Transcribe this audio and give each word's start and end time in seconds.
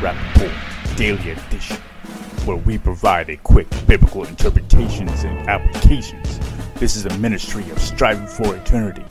Rappaport 0.00 0.96
Daily 0.96 1.30
Edition, 1.30 1.76
where 2.44 2.56
we 2.56 2.78
provide 2.78 3.30
a 3.30 3.36
quick 3.36 3.66
biblical 3.86 4.24
interpretations 4.24 5.24
and 5.24 5.48
applications. 5.48 6.38
This 6.76 6.94
is 6.94 7.06
a 7.06 7.18
ministry 7.18 7.68
of 7.70 7.80
striving 7.80 8.28
for 8.28 8.54
eternity. 8.54 9.02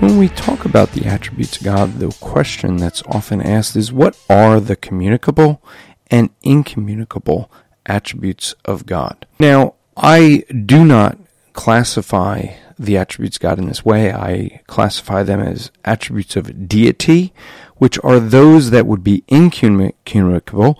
When 0.00 0.18
we 0.18 0.28
talk 0.28 0.66
about 0.66 0.92
the 0.92 1.06
attributes 1.06 1.56
of 1.56 1.64
God, 1.64 1.94
the 1.94 2.14
question 2.20 2.76
that's 2.76 3.02
often 3.06 3.40
asked 3.40 3.74
is 3.74 3.90
what 3.90 4.18
are 4.28 4.60
the 4.60 4.76
communicable 4.76 5.62
and 6.10 6.28
incommunicable 6.42 7.50
attributes 7.86 8.54
of 8.66 8.84
God? 8.84 9.26
Now, 9.40 9.74
I 9.96 10.44
do 10.66 10.84
not 10.84 11.18
classify 11.54 12.48
the 12.78 12.96
attributes 12.96 13.38
God 13.38 13.58
in 13.58 13.66
this 13.66 13.84
way. 13.84 14.12
I 14.12 14.60
classify 14.66 15.22
them 15.22 15.40
as 15.40 15.70
attributes 15.84 16.36
of 16.36 16.68
deity, 16.68 17.32
which 17.76 17.98
are 18.04 18.20
those 18.20 18.70
that 18.70 18.86
would 18.86 19.02
be 19.02 19.24
incommunicable. 19.28 20.78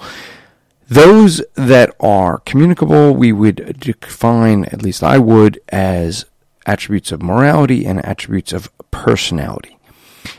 Those 0.89 1.43
that 1.55 1.95
are 1.99 2.39
communicable, 2.41 3.15
we 3.15 3.33
would 3.33 3.81
define, 3.81 4.67
at 4.67 4.83
least 4.83 5.03
I 5.03 5.19
would, 5.19 5.61
as 5.71 6.27
attributes 6.65 7.13
of 7.13 7.23
morality 7.23 7.87
and 7.87 8.05
attributes 8.05 8.53
of 8.53 8.71
personality. 8.91 9.79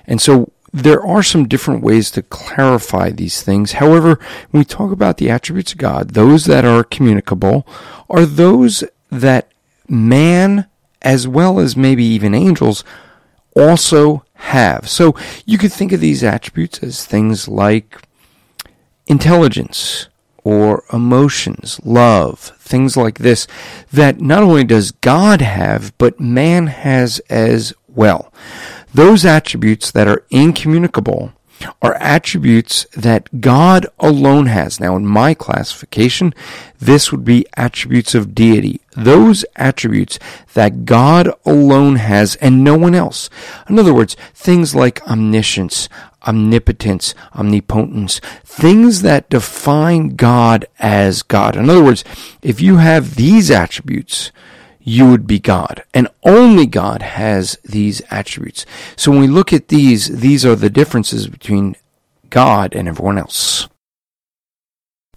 And 0.05 0.21
so 0.21 0.51
there 0.73 1.01
are 1.01 1.23
some 1.23 1.47
different 1.47 1.81
ways 1.81 2.11
to 2.11 2.21
clarify 2.21 3.09
these 3.09 3.41
things. 3.41 3.73
However, 3.73 4.19
when 4.51 4.61
we 4.61 4.65
talk 4.65 4.91
about 4.91 5.17
the 5.17 5.29
attributes 5.29 5.71
of 5.71 5.79
God, 5.79 6.11
those 6.11 6.45
that 6.45 6.65
are 6.65 6.83
communicable 6.83 7.65
are 8.09 8.25
those 8.25 8.83
that 9.09 9.51
man, 9.87 10.67
as 11.07 11.25
well 11.25 11.57
as 11.57 11.77
maybe 11.77 12.03
even 12.03 12.33
angels, 12.33 12.83
also 13.55 14.25
have. 14.33 14.89
So 14.89 15.15
you 15.45 15.57
could 15.57 15.71
think 15.71 15.93
of 15.93 16.01
these 16.01 16.21
attributes 16.21 16.83
as 16.83 17.05
things 17.05 17.47
like 17.47 18.01
intelligence 19.07 20.09
or 20.43 20.83
emotions, 20.91 21.79
love, 21.85 22.39
things 22.59 22.97
like 22.97 23.19
this, 23.19 23.47
that 23.89 24.19
not 24.19 24.43
only 24.43 24.65
does 24.65 24.91
God 24.91 25.39
have, 25.39 25.97
but 25.97 26.19
man 26.19 26.67
has 26.67 27.19
as 27.29 27.73
well. 27.87 28.33
Those 28.93 29.23
attributes 29.23 29.91
that 29.91 30.09
are 30.09 30.25
incommunicable 30.29 31.31
are 31.81 31.95
attributes 31.95 32.85
that 32.95 33.41
God 33.41 33.87
alone 33.99 34.47
has. 34.47 34.79
Now, 34.79 34.95
in 34.95 35.05
my 35.05 35.33
classification, 35.33 36.33
this 36.79 37.11
would 37.11 37.25
be 37.25 37.45
attributes 37.55 38.13
of 38.15 38.35
deity. 38.35 38.81
Those 38.95 39.45
attributes 39.55 40.19
that 40.53 40.85
God 40.85 41.29
alone 41.45 41.97
has 41.97 42.35
and 42.37 42.63
no 42.63 42.77
one 42.77 42.95
else. 42.95 43.29
In 43.69 43.79
other 43.79 43.93
words, 43.93 44.15
things 44.33 44.75
like 44.75 45.05
omniscience, 45.07 45.89
omnipotence, 46.27 47.15
omnipotence, 47.35 48.19
things 48.43 49.01
that 49.01 49.29
define 49.29 50.15
God 50.15 50.65
as 50.79 51.23
God. 51.23 51.55
In 51.55 51.69
other 51.69 51.83
words, 51.83 52.03
if 52.41 52.61
you 52.61 52.77
have 52.77 53.15
these 53.15 53.49
attributes, 53.49 54.31
you 54.87 55.05
would 55.05 55.27
be 55.27 55.37
God. 55.37 55.83
And 55.93 56.07
only 56.23 56.65
God 56.65 57.01
has 57.01 57.59
these 57.65 58.01
attributes. 58.09 58.65
So 58.95 59.11
when 59.11 59.19
we 59.19 59.27
look 59.27 59.51
at 59.51 59.67
these, 59.67 60.07
these 60.21 60.45
are 60.45 60.55
the 60.55 60.69
differences 60.69 61.27
between 61.27 61.75
God 62.29 62.73
and 62.73 62.87
everyone 62.87 63.17
else. 63.17 63.67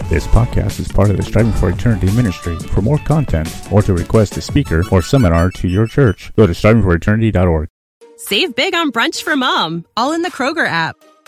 This 0.09 0.27
podcast 0.27 0.81
is 0.81 0.89
part 0.89 1.11
of 1.11 1.17
the 1.17 1.23
Striving 1.23 1.53
for 1.53 1.71
Eternity 1.71 2.11
ministry. 2.17 2.59
For 2.59 2.83
more 2.83 2.99
content 2.99 3.49
or 3.71 3.81
to 3.83 3.95
request 3.95 4.37
a 4.37 4.41
speaker 4.41 4.83
or 4.91 5.03
seminar 5.03 5.53
to 5.53 5.69
your 5.69 5.87
church, 5.87 6.33
go 6.35 6.49
to 6.49 6.53
strivingforeternity.org. 6.53 7.69
Save 8.17 8.57
big 8.57 8.75
on 8.75 8.91
brunch 8.91 9.23
for 9.23 9.37
mom, 9.37 9.87
all 9.97 10.13
in 10.13 10.23
the 10.23 10.31
Kroger 10.31 10.67
app. 10.67 10.97